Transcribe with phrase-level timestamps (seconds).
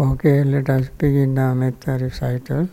[0.00, 2.70] Okay, let us begin our metta recital.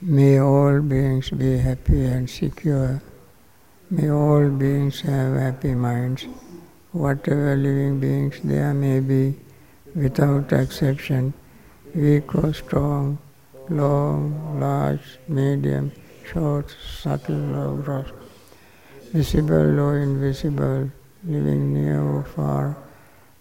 [0.00, 3.02] May all beings be happy and secure.
[3.90, 6.24] May all beings have happy minds.
[6.94, 9.34] Whatever living beings there may be,
[9.96, 11.34] without exception,
[11.92, 13.18] weak or strong,
[13.68, 15.90] long, large, medium,
[16.24, 16.72] short,
[17.02, 18.12] subtle or gross,
[19.10, 20.88] visible or invisible,
[21.24, 22.76] living near or far,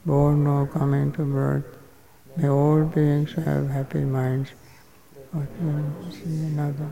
[0.03, 1.77] born or coming to birth,
[2.35, 4.49] may all beings have happy minds
[6.09, 6.91] see another.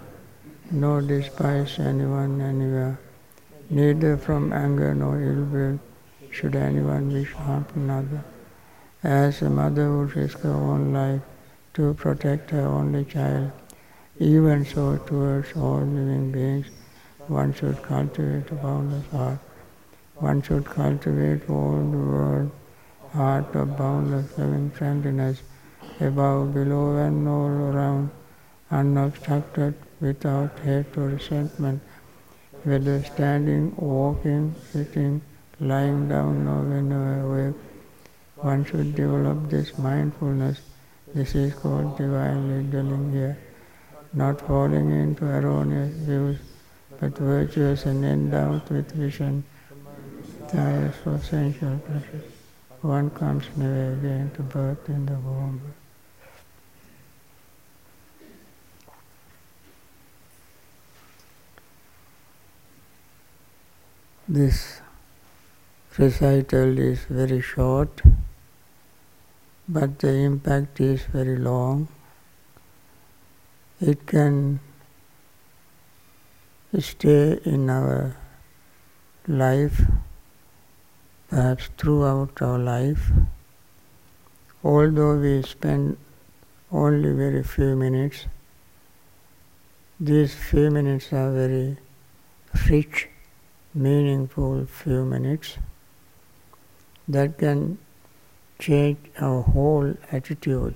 [0.69, 2.99] No despise anyone anywhere.
[3.71, 5.79] Neither from anger nor ill will
[6.31, 8.23] should anyone wish harm to another.
[9.03, 11.21] As a mother would risk her own life
[11.73, 13.51] to protect her only child,
[14.19, 16.67] even so towards all living beings,
[17.27, 19.39] one should cultivate a boundless heart.
[20.15, 22.51] One should cultivate all the world
[23.13, 25.41] heart of boundless loving friendliness
[25.99, 28.09] above, below, and all around
[28.69, 31.81] unobstructed, without hate or resentment,
[32.63, 35.21] whether standing, walking, sitting,
[35.61, 37.55] lying down, or whenever awake.
[38.37, 40.59] One should develop this mindfulness.
[41.13, 43.37] This is called divinely dwelling here,
[44.11, 46.39] not falling into erroneous views,
[46.99, 49.43] but virtuous and endowed with vision,
[50.47, 52.31] desires for sensual pleasures.
[52.81, 55.61] One comes never again to birth in the womb.
[64.27, 64.81] This
[65.97, 68.01] recital is very short,
[69.67, 71.89] but the impact is very long.
[73.81, 74.61] It can
[76.79, 78.15] stay in our
[79.27, 79.81] life,
[81.29, 83.11] perhaps throughout our life,
[84.63, 85.97] although we spend
[86.71, 88.27] only very few minutes.
[89.99, 91.77] These few minutes are very
[92.69, 93.09] rich
[93.73, 95.57] meaningful few minutes
[97.07, 97.77] that can
[98.59, 100.75] change our whole attitude.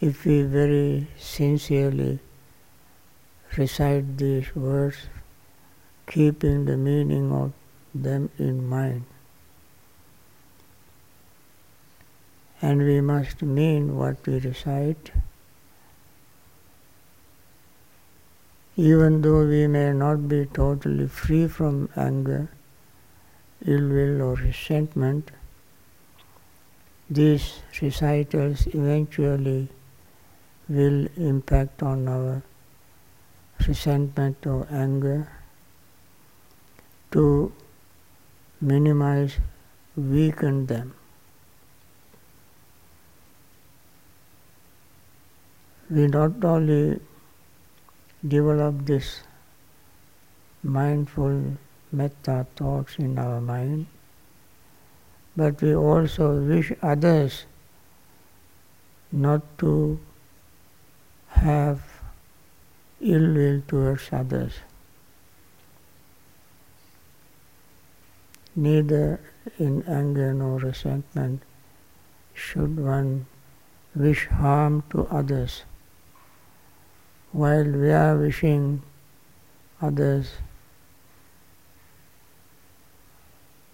[0.00, 2.18] If we very sincerely
[3.56, 4.96] recite these words,
[6.06, 7.52] keeping the meaning of
[7.94, 9.04] them in mind.
[12.62, 15.10] And we must mean what we recite
[18.76, 22.48] even though we may not be totally free from anger,
[23.66, 25.30] ill will, or resentment,
[27.08, 29.68] these recitals eventually
[30.68, 32.42] will impact on our
[33.66, 35.28] resentment or anger
[37.10, 37.52] to
[38.60, 39.38] minimize,
[39.96, 40.94] weaken them.
[45.90, 47.00] We not only
[48.26, 49.22] develop this
[50.62, 51.56] mindful
[51.92, 53.86] metta thoughts in our mind,
[55.36, 57.44] but we also wish others
[59.12, 59.98] not to
[61.28, 61.80] have
[63.00, 64.60] ill will towards others.
[68.54, 69.20] Neither
[69.58, 71.42] in anger nor resentment
[72.34, 73.26] should one
[73.94, 75.64] wish harm to others
[77.32, 78.82] while we are wishing
[79.80, 80.32] others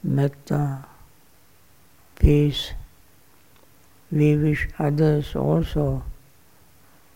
[0.06, 0.87] metta,
[2.19, 2.72] peace,
[4.11, 6.05] we wish others also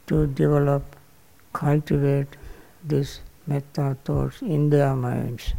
[0.09, 0.97] to develop,
[1.53, 2.37] cultivate
[2.83, 5.53] this metta thoughts in their minds.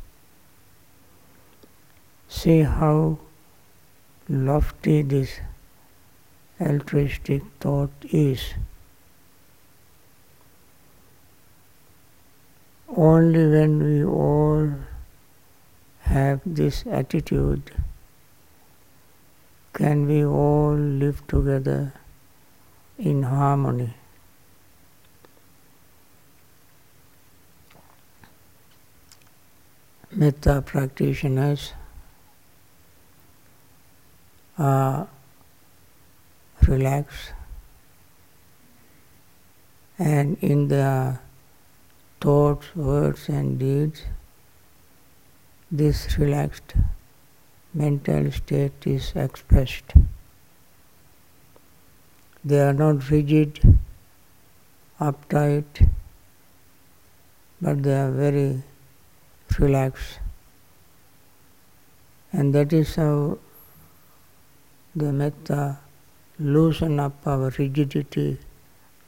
[2.27, 3.17] See how
[4.27, 5.39] lofty this
[6.59, 8.53] altruistic thought is.
[12.93, 14.73] Only when we all
[16.11, 17.71] have this attitude
[19.73, 21.93] can we all live together
[22.99, 23.93] in harmony.
[30.11, 31.71] Metta practitioners
[34.57, 35.07] are
[36.67, 37.31] relaxed
[39.97, 41.21] and in their
[42.19, 44.03] thoughts, words, and deeds,
[45.71, 46.73] this relaxed
[47.73, 49.93] mental state is expressed.
[52.43, 53.77] They are not rigid,
[54.99, 55.87] uptight,
[57.61, 58.63] but they are very
[59.59, 60.19] relaxed.
[62.33, 63.37] And that is how
[64.93, 65.79] the metta
[66.37, 68.39] loosen up our rigidity,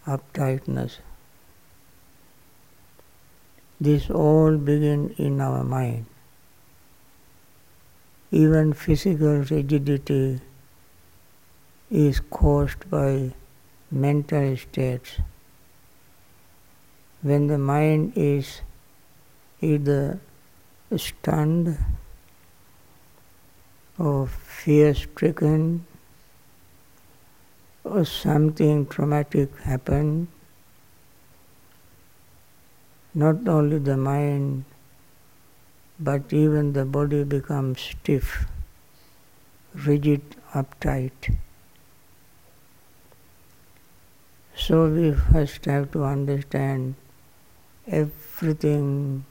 [0.07, 1.00] uptightness.
[3.81, 6.06] This all begin in our mind.
[8.41, 10.41] Even physical rigidity
[11.91, 13.31] is caused by
[13.91, 15.19] mental states.
[17.21, 18.62] When the mind is
[19.62, 20.19] either
[20.97, 21.77] stunned
[24.00, 25.85] or fear stricken
[27.83, 30.27] or something traumatic happened,
[33.13, 34.65] not only the mind
[36.03, 38.45] but even the body becomes stiff,
[39.73, 41.38] rigid, uptight.
[44.55, 46.95] So we first have to understand
[47.88, 49.25] everything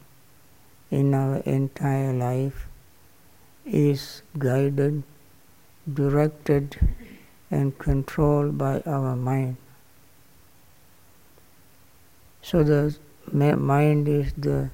[0.91, 2.67] in our entire life
[3.65, 5.03] is guided,
[6.03, 6.79] directed,
[7.51, 9.57] and controlled by our mind.
[12.43, 12.97] So the
[13.57, 14.71] mind is the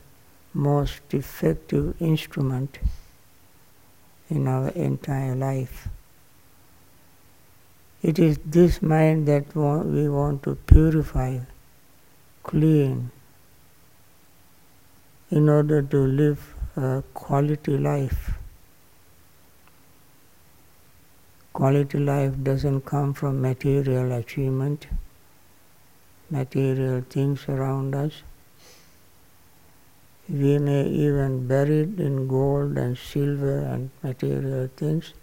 [0.59, 2.79] most effective instrument
[4.29, 5.87] in our entire life.
[8.03, 11.39] It is this mind that we want to purify,
[12.43, 13.11] clean,
[15.31, 18.33] in order to live a quality life.
[21.53, 24.87] Quality life doesn't come from material achievement,
[26.31, 28.23] material things around us.
[30.31, 35.15] We may even bury it in gold and silver and material things,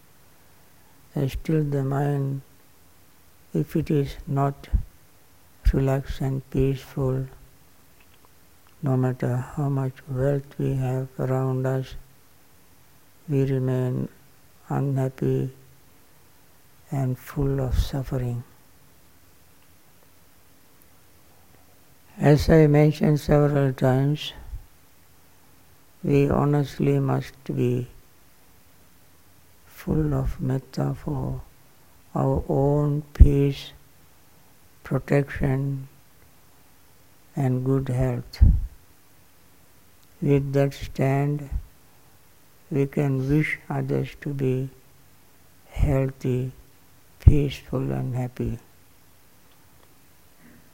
[1.13, 2.41] and still the mind,
[3.53, 4.67] if it is not
[5.71, 7.27] relaxed and peaceful,
[8.81, 11.93] no matter how much wealth we have around us,
[13.29, 14.09] we remain
[14.69, 15.51] unhappy
[16.89, 18.43] and full of suffering.
[22.17, 24.33] As I mentioned several times,
[26.05, 27.87] we honestly must be
[29.65, 31.41] full of metta for
[32.13, 33.71] our own peace,
[34.83, 35.87] protection,
[37.35, 38.43] and good health.
[40.21, 41.49] With that stand,
[42.69, 44.69] we can wish others to be
[45.71, 46.51] healthy,
[47.19, 48.59] peaceful, and happy.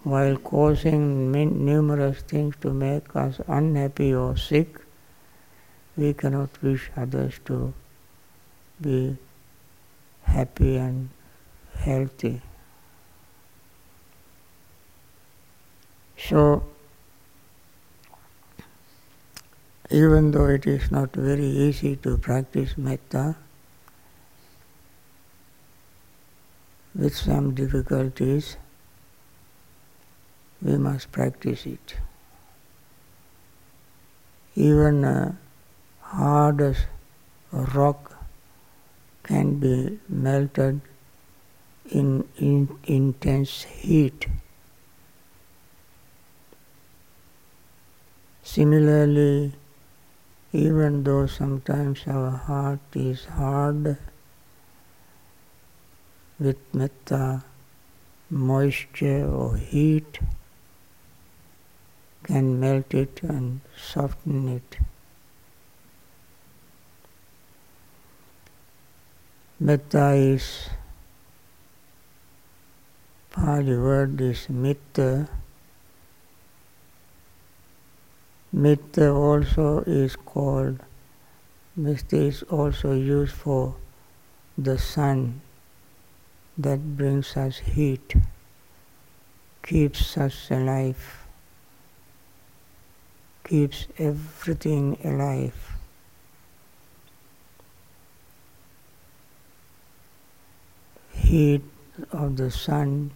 [0.04, 4.81] While causing numerous things to make us unhappy or sick,
[6.02, 7.58] we cannot wish others to
[8.82, 9.18] be
[10.24, 11.10] happy and
[11.78, 12.42] healthy.
[16.18, 16.64] So,
[19.92, 23.36] even though it is not very easy to practice metta,
[26.96, 28.58] with some difficulties,
[30.62, 31.96] we must practice it.
[34.56, 35.36] Even uh,
[36.12, 36.78] hard as
[37.52, 38.18] rock
[39.24, 40.82] can be melted
[41.90, 44.28] in, in intense heat.
[48.44, 49.54] Similarly,
[50.52, 53.98] even though sometimes our heart is hard,
[56.40, 57.44] with metta,
[58.30, 60.20] moisture or heat
[62.24, 64.91] can melt it and soften it.
[69.64, 70.72] Metta is
[73.30, 75.28] Pali word is mitta.
[78.52, 80.80] Mitta also is called,
[81.76, 83.76] mitta is also used for
[84.58, 85.42] the sun
[86.58, 88.16] that brings us heat,
[89.62, 91.28] keeps us alive,
[93.44, 95.71] keeps everything alive.
[101.32, 101.62] Heat
[102.12, 103.10] of the sun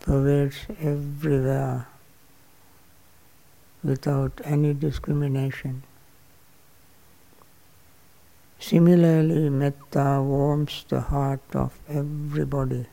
[0.00, 1.86] pervades everywhere
[3.84, 5.82] without any discrimination.
[8.58, 12.86] Similarly, metta warms the heart of everybody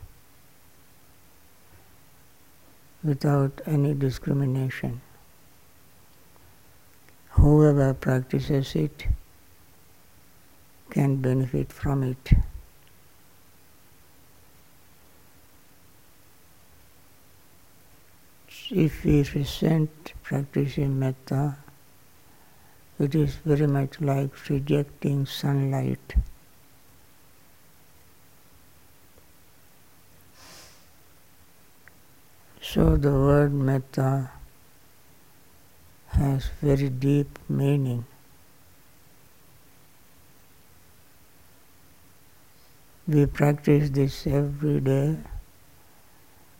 [3.02, 5.00] without any discrimination.
[7.40, 9.06] Whoever practices it
[10.90, 12.36] can benefit from it.
[18.68, 21.56] If we resent practicing metta,
[22.98, 26.16] it is very much like rejecting sunlight.
[32.60, 34.30] So the word metta
[36.08, 38.04] has very deep meaning.
[43.06, 45.18] We practice this every day,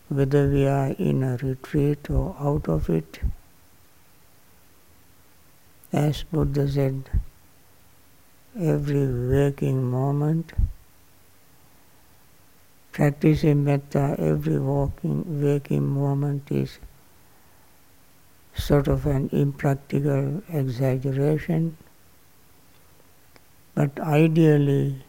[0.09, 3.19] whether we are in a retreat or out of it.
[5.91, 7.09] As Buddha said,
[8.57, 10.53] every waking moment,
[12.91, 16.79] practicing metta every walking, waking moment is
[18.55, 21.77] sort of an impractical exaggeration,
[23.75, 25.03] but ideally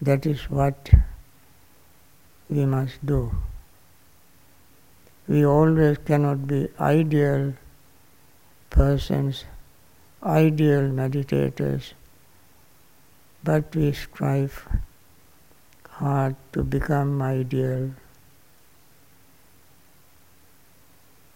[0.00, 0.90] that is what
[2.48, 3.30] we must do.
[5.26, 7.54] We always cannot be ideal
[8.68, 9.44] persons,
[10.22, 11.92] ideal meditators,
[13.42, 14.68] but we strive
[15.88, 17.90] hard to become ideal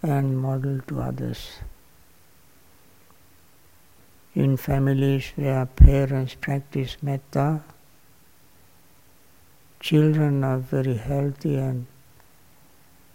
[0.03, 1.49] and model to others.
[4.35, 7.63] In families where parents practice metta,
[9.81, 11.87] children are very healthy and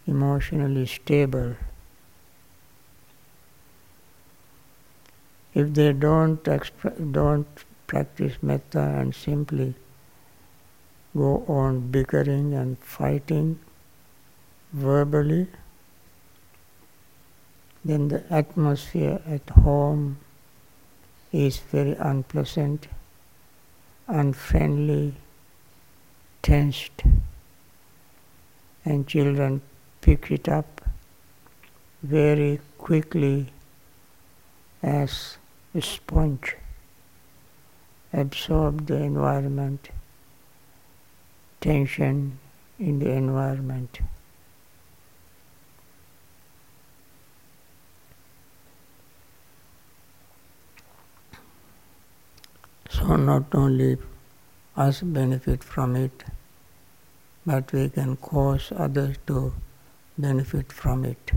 [0.06, 1.56] emotionally stable.
[5.54, 7.48] If they don't exp- don't
[7.88, 9.76] practice metta and simply
[11.16, 13.60] go on bickering and fighting
[14.72, 15.48] verbally,
[17.86, 20.18] then the atmosphere at home
[21.32, 22.88] is very unpleasant,
[24.08, 25.14] unfriendly,
[26.42, 27.04] tensed,
[28.86, 29.62] and children
[30.04, 30.82] pick it up
[32.04, 33.48] very quickly
[34.82, 35.38] as
[35.74, 36.58] a sponge,
[38.12, 39.88] absorb the environment,
[41.62, 42.38] tension
[42.78, 44.00] in the environment.
[52.90, 53.98] So not only
[54.76, 56.26] us benefit from it,
[57.46, 59.54] but we can cause others to
[60.18, 61.32] benefit from it.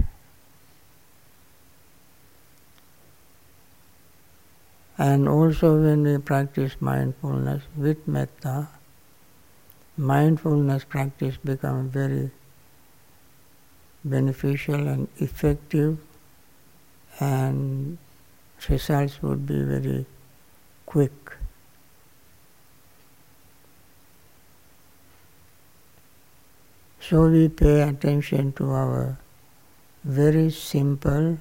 [4.99, 8.69] And also when we practice mindfulness with metta,
[9.97, 12.31] mindfulness practice becomes very
[14.05, 15.99] beneficial and effective
[17.21, 17.99] and
[18.69, 20.07] results would be very
[20.87, 21.36] quick.
[27.09, 29.17] So we pay attention to our
[30.03, 31.39] very simple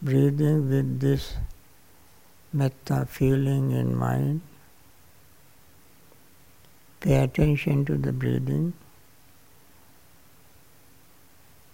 [0.00, 1.34] breathing with this
[2.52, 4.42] metta feeling in mind.
[7.00, 8.74] Pay attention to the breathing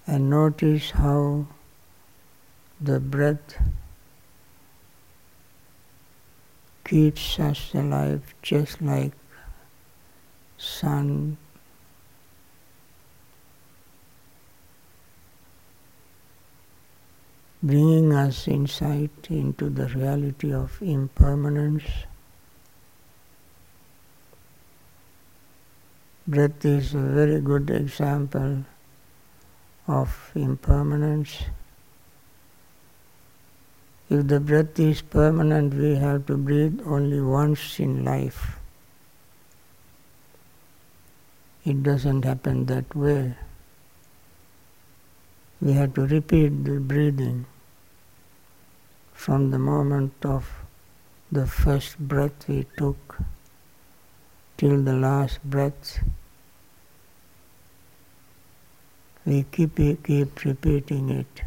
[0.07, 1.45] and notice how
[2.81, 3.61] the breath
[6.83, 9.13] keeps us alive just like
[10.57, 11.37] sun
[17.63, 21.85] bringing us insight into the reality of impermanence.
[26.27, 28.65] Breath is a very good example
[29.87, 31.43] of impermanence.
[34.09, 38.57] If the breath is permanent, we have to breathe only once in life.
[41.65, 43.35] It doesn't happen that way.
[45.63, 47.45] We have to repeat the breathing
[49.13, 50.49] from the moment of
[51.31, 53.19] the first breath we took
[54.57, 56.01] till the last breath.
[59.27, 61.43] We keep, keep repeating it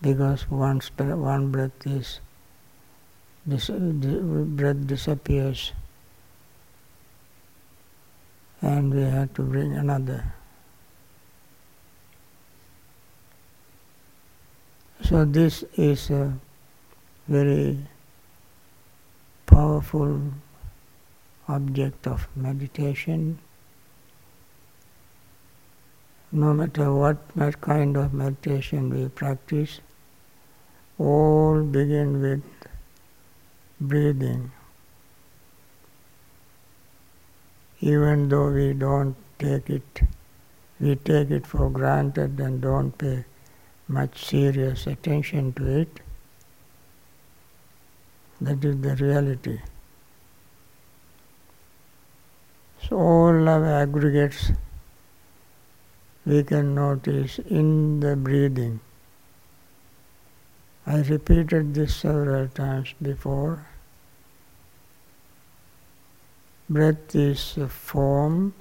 [0.00, 2.20] because once one breath is
[3.46, 5.72] this, breath disappears
[8.62, 10.39] and we have to bring another.
[15.10, 16.32] So this is a
[17.26, 17.78] very
[19.44, 20.20] powerful
[21.48, 23.40] object of meditation.
[26.30, 27.18] No matter what
[27.60, 29.80] kind of meditation we practice,
[30.96, 32.44] all begin with
[33.80, 34.52] breathing.
[37.80, 40.02] Even though we don't take it,
[40.78, 43.24] we take it for granted and don't pay
[43.90, 46.00] much serious attention to it.
[48.40, 49.60] That is the reality.
[52.88, 54.52] So all our aggregates
[56.24, 58.80] we can notice in the breathing.
[60.86, 63.66] I repeated this several times before.
[66.68, 68.54] Breath is a form.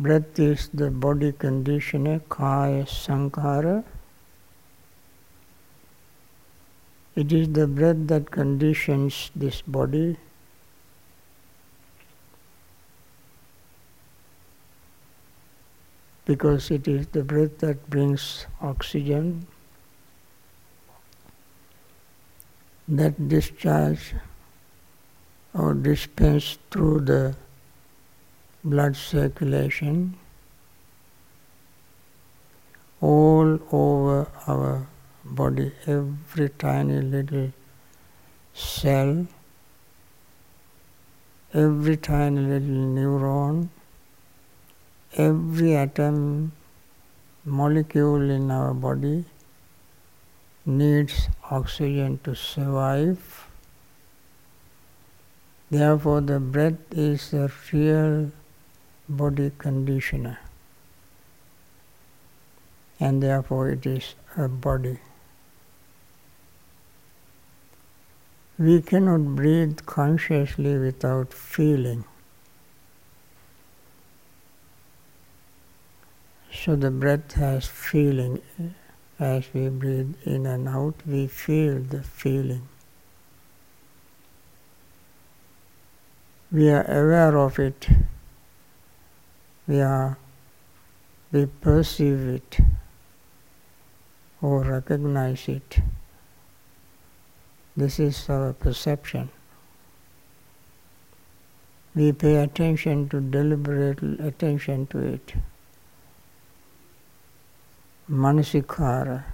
[0.00, 3.82] Breath is the body conditioner, kaya sankhara.
[7.16, 10.16] It is the breath that conditions this body.
[16.26, 19.48] Because it is the breath that brings oxygen,
[22.86, 24.14] that discharge
[25.54, 27.34] or dispense through the
[28.64, 30.16] blood circulation
[33.00, 34.86] all over our
[35.24, 37.52] body, every tiny little
[38.54, 39.26] cell,
[41.54, 43.68] every tiny little neuron,
[45.16, 46.52] every atom,
[47.44, 49.24] molecule in our body
[50.66, 53.46] needs oxygen to survive.
[55.70, 58.32] Therefore, the breath is the real
[59.08, 60.38] body conditioner,
[63.00, 64.98] and therefore it is a body.
[68.58, 72.04] We cannot breathe consciously without feeling.
[76.52, 78.42] So the breath has feeling.
[79.20, 82.68] As we breathe in and out, we feel the feeling.
[86.50, 87.88] We are aware of it.
[89.68, 90.16] We are
[91.30, 92.58] we perceive it
[94.40, 95.80] or recognize it.
[97.76, 99.28] This is our perception.
[101.94, 105.34] We pay attention to deliberate attention to it.
[108.10, 109.24] Manasikara.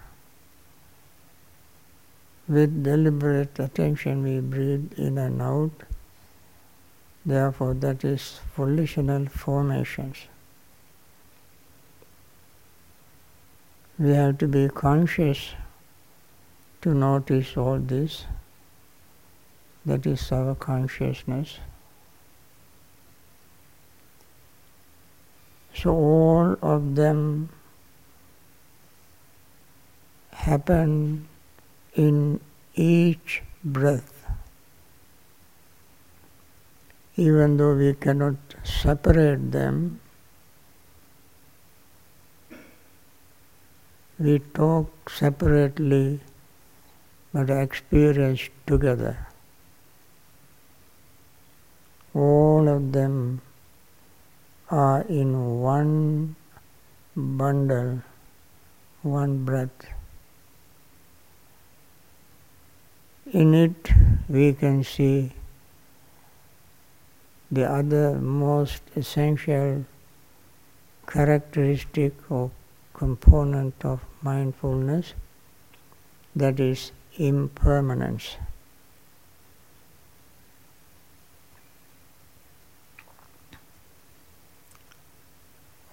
[2.49, 5.94] With deliberate attention we breathe in and out.
[7.27, 10.17] Therefore, that is volitional formations.
[13.99, 15.55] We have to be conscious
[16.83, 18.25] to notice all this.
[19.87, 21.59] That is our consciousness.
[25.75, 27.49] So all of them
[30.33, 31.29] happen
[31.95, 32.41] in
[32.75, 34.14] each breath.
[37.17, 40.01] Even though we cannot separate them,
[44.19, 46.21] we talk separately
[47.33, 49.27] but experience together.
[52.15, 53.43] All of them
[54.71, 56.35] are in one
[57.17, 58.03] bundle,
[59.03, 59.87] one breath.
[63.33, 63.91] In it,
[64.29, 65.33] we can see
[67.55, 69.85] the other most essential
[71.07, 72.51] characteristic or
[72.95, 75.15] component of mindfulness
[76.35, 78.37] that is impermanence.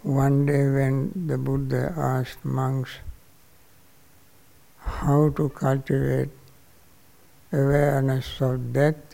[0.03, 2.91] One day, when the Buddha asked monks
[4.79, 6.29] how to cultivate
[7.53, 9.10] awareness of death,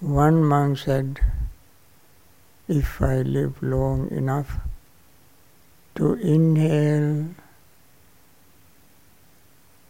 [0.00, 1.20] one monk said,
[2.68, 4.58] If I live long enough
[5.96, 7.28] to inhale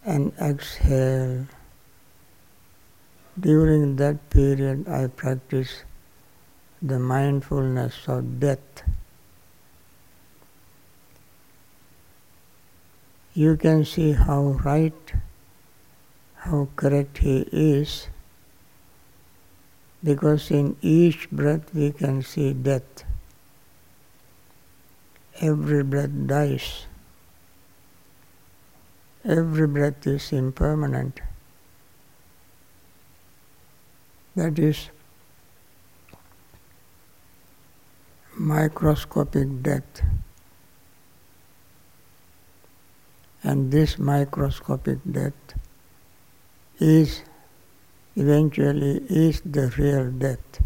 [0.07, 1.45] and exhale.
[3.37, 5.83] During that period, I practice
[6.81, 8.83] the mindfulness of death.
[13.33, 15.13] You can see how right,
[16.37, 18.07] how correct he is,
[20.03, 23.03] because in each breath we can see death.
[25.39, 26.85] Every breath dies.
[29.23, 31.19] Every breath is impermanent.
[34.35, 34.89] That is
[38.35, 40.01] microscopic death.
[43.43, 45.33] And this microscopic death
[46.79, 47.21] is
[48.17, 50.59] eventually is the real death.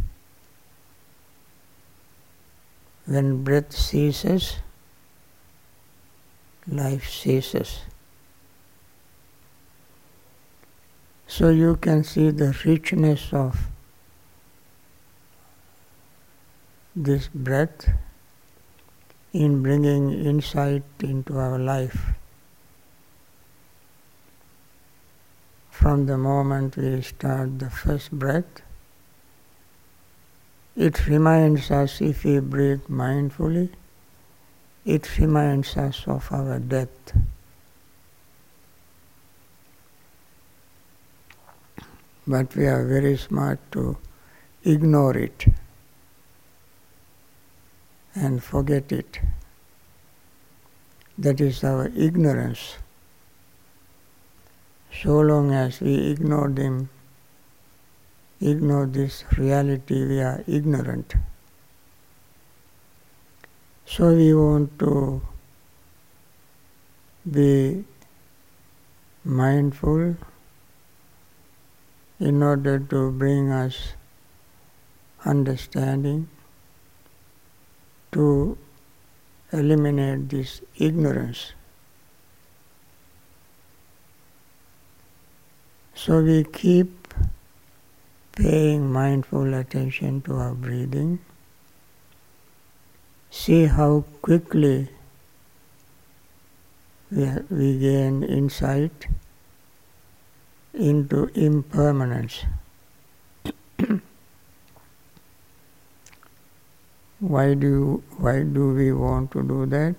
[3.05, 4.55] When breath ceases,
[6.65, 7.81] life ceases.
[11.27, 13.67] So you can see the richness of
[16.95, 17.89] this breath
[19.33, 21.97] in bringing insight into our life.
[25.81, 28.61] From the moment we start the first breath,
[30.75, 33.69] it reminds us if we breathe mindfully,
[34.85, 37.13] it reminds us of our death.
[42.27, 43.97] But we are very smart to
[44.63, 45.47] ignore it
[48.13, 49.19] and forget it.
[51.17, 52.75] That is our ignorance.
[54.93, 56.89] So long as we ignore them,
[58.39, 61.15] ignore this reality, we are ignorant.
[63.85, 65.21] So we want to
[67.29, 67.85] be
[69.23, 70.17] mindful
[72.19, 73.93] in order to bring us
[75.25, 76.29] understanding
[78.11, 78.57] to
[79.51, 81.53] eliminate this ignorance.
[86.01, 87.13] So we keep
[88.35, 91.19] paying mindful attention to our breathing.
[93.29, 94.89] See how quickly
[97.11, 99.05] we, we gain insight
[100.73, 102.45] into impermanence.
[107.19, 109.93] Why do, why do we want to do that?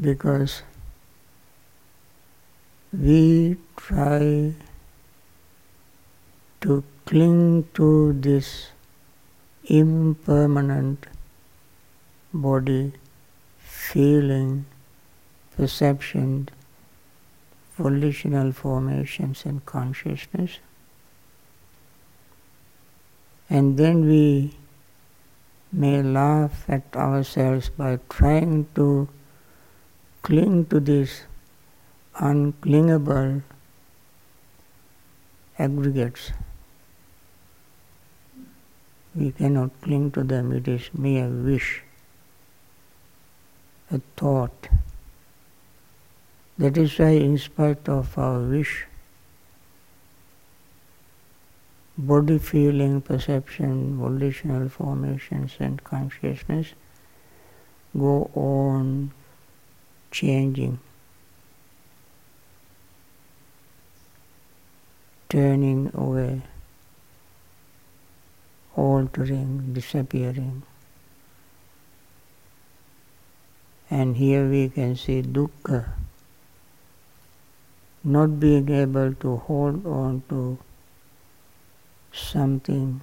[0.00, 0.62] Because
[2.98, 4.54] we try
[6.62, 8.68] to cling to this
[9.66, 11.06] impermanent
[12.32, 12.92] body,
[13.58, 14.64] feeling,
[15.56, 16.48] perception,
[17.76, 20.58] volitional formations and consciousness.
[23.50, 24.56] And then we
[25.70, 29.08] may laugh at ourselves by trying to
[30.22, 31.22] cling to these
[32.18, 33.42] unclingable
[35.58, 36.32] aggregates.
[39.14, 41.82] We cannot cling to them, it is mere wish,
[43.90, 44.68] a thought.
[46.58, 48.86] That is why, in spite of our wish,
[51.98, 56.68] body feeling, perception, volitional formations, and consciousness
[57.96, 59.12] go on
[60.10, 60.78] changing,
[65.28, 66.42] turning away,
[68.76, 70.62] altering, disappearing.
[73.90, 75.88] And here we can see dukkha,
[78.04, 80.58] not being able to hold on to
[82.12, 83.00] something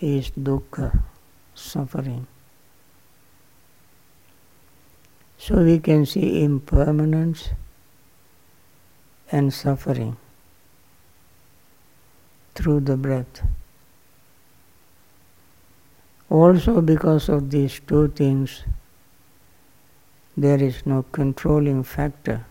[0.00, 1.02] is dukkha,
[1.54, 2.26] suffering.
[5.38, 7.50] So we can see impermanence
[9.30, 10.16] and suffering
[12.58, 13.42] through the breath.
[16.28, 18.62] Also, because of these two things,
[20.36, 22.44] there is no controlling factor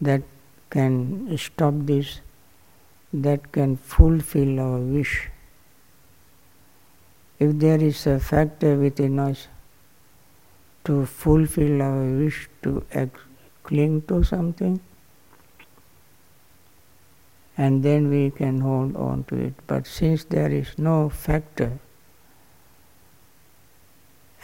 [0.00, 0.22] that
[0.70, 2.20] can stop this
[3.12, 5.16] that can fulfill our wish.
[7.38, 9.48] If there is a factor within us
[10.84, 13.20] to fulfill our wish to ex-
[13.64, 14.80] cling to something,
[17.56, 19.54] and then we can hold on to it.
[19.66, 21.78] But since there is no factor,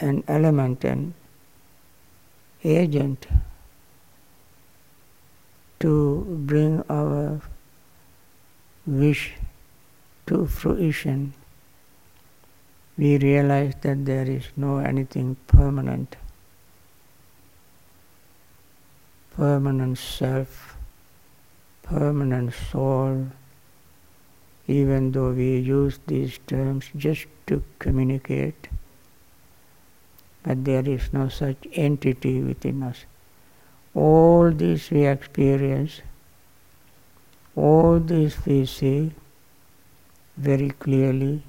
[0.00, 1.14] an element, an
[2.62, 3.26] agent
[5.80, 7.40] to bring our
[8.86, 9.34] wish
[10.26, 11.32] to fruition,
[12.96, 16.16] we realize that there is no anything permanent.
[19.36, 20.76] Permanent self,
[21.88, 23.28] permanent soul,
[24.66, 28.68] even though we use these terms just to communicate,
[30.42, 33.04] but there is no such entity within us.
[33.94, 36.02] All this we experience
[37.58, 39.10] all this we see
[40.36, 41.42] very clearly,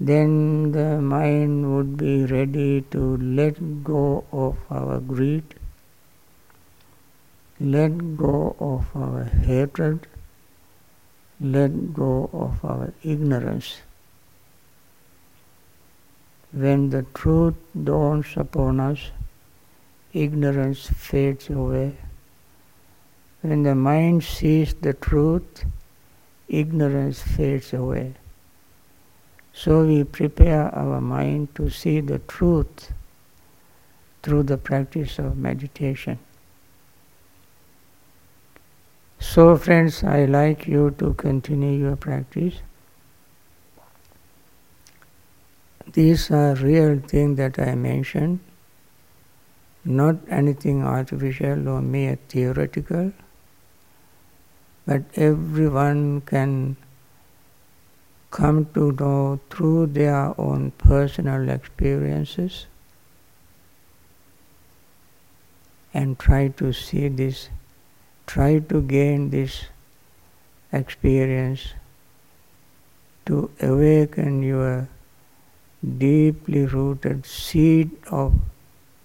[0.00, 5.54] then the mind would be ready to let go of our greed,
[7.60, 10.06] let go of our hatred,
[11.38, 13.82] let go of our ignorance.
[16.52, 19.10] When the truth dawns upon us,
[20.14, 21.98] ignorance fades away.
[23.42, 25.66] When the mind sees the truth,
[26.48, 28.14] ignorance fades away.
[29.52, 32.92] So we prepare our mind to see the truth
[34.22, 36.18] through the practice of meditation.
[39.20, 42.54] So, friends, I like you to continue your practice.
[45.92, 48.40] These are real things that I mentioned,
[49.84, 53.12] not anything artificial or mere theoretical,
[54.86, 56.76] but everyone can
[58.30, 62.66] come to know through their own personal experiences
[65.92, 67.48] and try to see this,
[68.30, 69.64] try to gain this
[70.72, 71.74] experience
[73.26, 74.86] to awaken your
[75.98, 78.38] deeply rooted seed of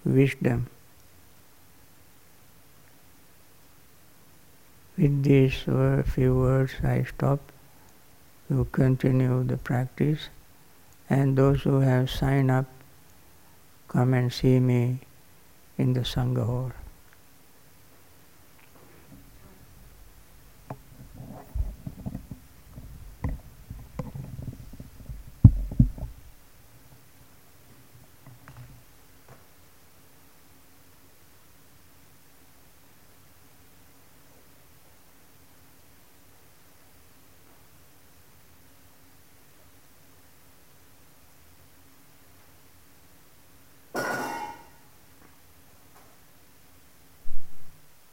[0.04, 0.68] wisdom.
[4.96, 5.58] With these
[6.14, 7.40] few words, I stop.
[8.48, 10.28] You continue the practice,
[11.10, 12.66] and those who have signed up,
[13.88, 15.00] come and see me
[15.76, 16.85] in the Sangha hall.